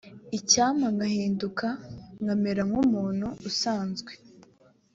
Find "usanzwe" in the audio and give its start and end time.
3.49-4.11